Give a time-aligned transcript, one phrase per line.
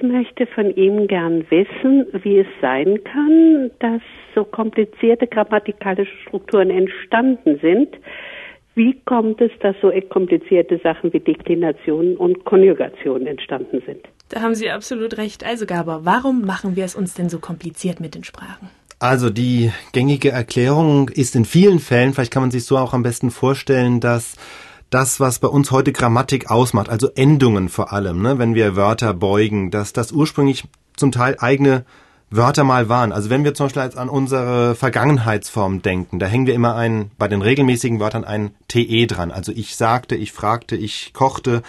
[0.00, 4.00] Ich möchte von ihm gern wissen, wie es sein kann, dass
[4.34, 7.88] so komplizierte grammatikalische Strukturen entstanden sind.
[8.74, 14.00] Wie kommt es, dass so komplizierte Sachen wie Deklination und Konjugation entstanden sind?
[14.30, 15.44] Da haben Sie absolut recht.
[15.44, 18.70] Also Gaber, warum machen wir es uns denn so kompliziert mit den Sprachen?
[19.00, 23.02] Also die gängige Erklärung ist in vielen Fällen, vielleicht kann man sich so auch am
[23.02, 24.36] besten vorstellen, dass
[24.90, 29.14] das, was bei uns heute Grammatik ausmacht, also Endungen vor allem, ne, wenn wir Wörter
[29.14, 30.64] beugen, dass das ursprünglich
[30.96, 31.84] zum Teil eigene
[32.30, 33.12] Wörter mal waren.
[33.12, 37.26] Also wenn wir zum Beispiel an unsere Vergangenheitsform denken, da hängen wir immer ein, bei
[37.26, 39.32] den regelmäßigen Wörtern ein TE dran.
[39.32, 41.62] Also ich sagte, ich fragte, ich kochte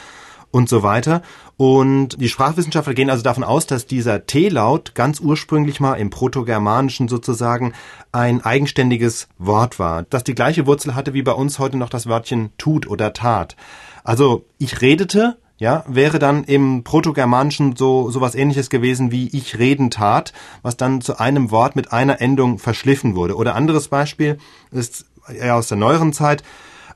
[0.51, 1.21] und so weiter.
[1.57, 7.07] Und die Sprachwissenschaftler gehen also davon aus, dass dieser T-Laut ganz ursprünglich mal im Protogermanischen
[7.07, 7.73] sozusagen
[8.11, 12.07] ein eigenständiges Wort war, das die gleiche Wurzel hatte wie bei uns heute noch das
[12.07, 13.55] Wörtchen tut oder tat.
[14.03, 19.91] Also ich redete, ja, wäre dann im Protogermanischen so sowas ähnliches gewesen wie ich reden
[19.91, 20.33] tat,
[20.63, 23.35] was dann zu einem Wort mit einer Endung verschliffen wurde.
[23.35, 24.39] Oder anderes Beispiel
[24.71, 26.43] ist eher aus der neueren Zeit.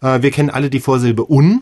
[0.02, 1.62] Äh, wir kennen alle die Vorsilbe un,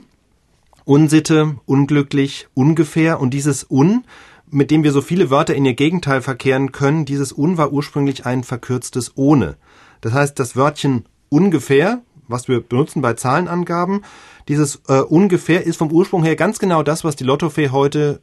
[0.85, 4.03] Unsitte, unglücklich, ungefähr und dieses un,
[4.49, 8.25] mit dem wir so viele Wörter in ihr Gegenteil verkehren können, dieses un war ursprünglich
[8.25, 9.55] ein verkürztes ohne.
[10.01, 14.01] Das heißt, das Wörtchen ungefähr, was wir benutzen bei Zahlenangaben,
[14.47, 18.21] dieses äh, ungefähr ist vom Ursprung her ganz genau das, was die Lottofee heute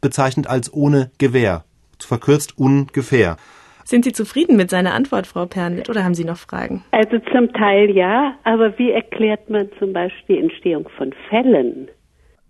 [0.00, 1.64] bezeichnet als ohne Gewehr.
[1.98, 3.36] Verkürzt ungefähr.
[3.84, 6.84] Sind Sie zufrieden mit seiner Antwort, Frau Pernit, oder haben Sie noch Fragen?
[6.90, 11.88] Also zum Teil ja, aber wie erklärt man zum Beispiel die Entstehung von Fällen?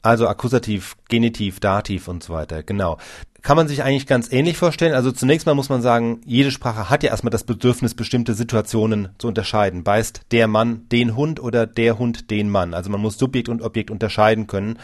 [0.06, 2.96] Also Akkusativ, Genitiv, Dativ und so weiter, genau.
[3.42, 4.94] Kann man sich eigentlich ganz ähnlich vorstellen.
[4.94, 9.08] Also zunächst mal muss man sagen, jede Sprache hat ja erstmal das Bedürfnis, bestimmte Situationen
[9.18, 9.82] zu unterscheiden.
[9.82, 12.72] Beißt der Mann den Hund oder der Hund den Mann?
[12.72, 14.78] Also man muss Subjekt und Objekt unterscheiden können.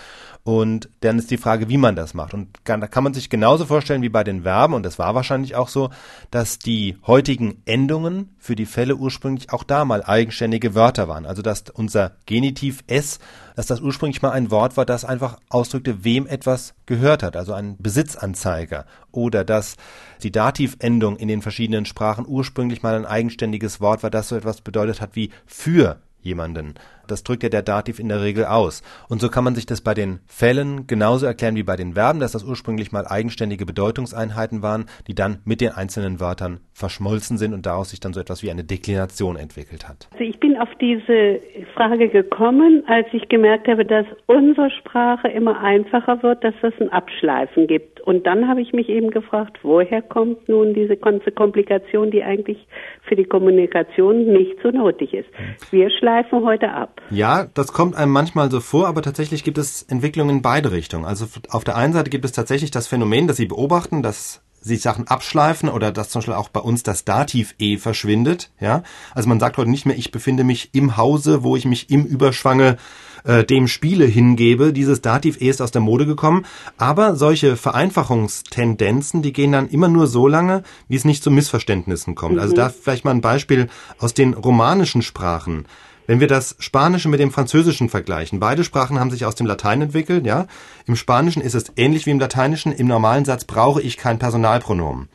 [0.45, 2.35] Und dann ist die Frage, wie man das macht.
[2.35, 5.55] Und da kann man sich genauso vorstellen wie bei den Verben, und das war wahrscheinlich
[5.55, 5.91] auch so,
[6.33, 11.27] dass die heutigen Endungen für die Fälle ursprünglich auch da mal eigenständige Wörter waren.
[11.27, 13.21] Also dass unser Genitiv s,
[13.55, 17.53] dass das ursprünglich mal ein Wort war, das einfach ausdrückte, wem etwas gehört hat, also
[17.53, 18.87] ein Besitzanzeiger.
[19.13, 19.77] Oder dass
[20.25, 24.61] die Dativendung in den verschiedenen Sprachen ursprünglich mal ein eigenständiges Wort war, das so etwas
[24.61, 26.75] bedeutet hat wie für jemanden.
[27.07, 28.83] Das drückt ja der Dativ in der Regel aus.
[29.09, 32.21] Und so kann man sich das bei den Fällen genauso erklären wie bei den Verben,
[32.21, 37.55] dass das ursprünglich mal eigenständige Bedeutungseinheiten waren, die dann mit den einzelnen Wörtern verschmolzen sind
[37.55, 40.09] und daraus sich dann so etwas wie eine Deklination entwickelt hat.
[40.13, 41.41] Also ich bin auf diese
[41.75, 46.91] Frage gekommen, als ich gemerkt habe, dass unsere Sprache immer einfacher wird, dass es ein
[46.91, 48.01] Abschleifen gibt.
[48.01, 52.67] Und dann habe ich mich eben gefragt, woher kommt nun diese ganze Komplikation, die eigentlich
[53.03, 55.29] für die Kommunikation nicht so nötig ist.
[55.71, 56.92] Wir schleifen heute ab.
[57.11, 61.05] Ja, das kommt einem manchmal so vor, aber tatsächlich gibt es Entwicklungen in beide Richtungen.
[61.05, 64.81] Also auf der einen Seite gibt es tatsächlich das Phänomen, dass Sie beobachten, dass sich
[64.81, 68.51] Sachen abschleifen oder dass zum Beispiel auch bei uns das Dativ E verschwindet.
[68.61, 68.83] Ja,
[69.15, 72.05] also man sagt heute nicht mehr, ich befinde mich im Hause, wo ich mich im
[72.05, 72.77] Überschwange
[73.25, 74.73] äh, dem Spiele hingebe.
[74.73, 76.47] Dieses Dativ E ist aus der Mode gekommen.
[76.77, 82.15] Aber solche Vereinfachungstendenzen, die gehen dann immer nur so lange, wie es nicht zu Missverständnissen
[82.15, 82.39] kommt.
[82.39, 82.61] Also mhm.
[82.61, 85.67] Also da vielleicht mal ein Beispiel aus den romanischen Sprachen.
[86.07, 89.83] Wenn wir das Spanische mit dem Französischen vergleichen, beide Sprachen haben sich aus dem Latein
[89.83, 90.47] entwickelt, ja.
[90.87, 92.73] Im Spanischen ist es ähnlich wie im Lateinischen.
[92.73, 95.09] Im normalen Satz brauche ich kein Personalpronomen.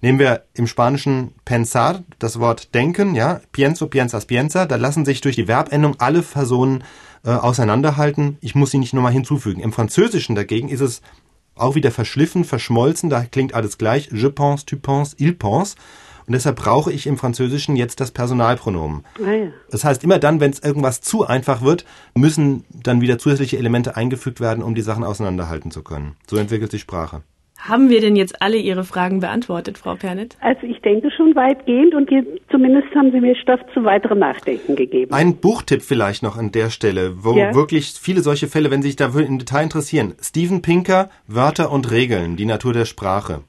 [0.00, 5.20] Nehmen wir im Spanischen pensar, das Wort denken, ja, pienso, piensas, piensa, da lassen sich
[5.20, 6.84] durch die Verbendung alle Personen
[7.24, 8.38] äh, auseinanderhalten.
[8.40, 9.60] Ich muss sie nicht nochmal hinzufügen.
[9.60, 11.02] Im Französischen dagegen ist es
[11.56, 14.10] auch wieder verschliffen, verschmolzen, da klingt alles gleich.
[14.12, 15.74] Je pense, tu penses, il pense.
[16.28, 19.04] Und deshalb brauche ich im Französischen jetzt das Personalpronomen.
[19.24, 19.46] Ah, ja.
[19.70, 23.96] Das heißt, immer dann, wenn es irgendwas zu einfach wird, müssen dann wieder zusätzliche Elemente
[23.96, 26.16] eingefügt werden, um die Sachen auseinanderhalten zu können.
[26.26, 27.22] So entwickelt sich Sprache.
[27.58, 30.36] Haben wir denn jetzt alle Ihre Fragen beantwortet, Frau Pernet?
[30.40, 32.08] Also ich denke schon weitgehend und
[32.50, 35.12] zumindest haben Sie mir Stoff zu weiterem Nachdenken gegeben.
[35.12, 37.54] Ein Buchtipp vielleicht noch an der Stelle, wo ja.
[37.54, 40.14] wirklich viele solche Fälle, wenn Sie sich dafür im Detail interessieren.
[40.22, 43.40] Steven Pinker, Wörter und Regeln, die Natur der Sprache.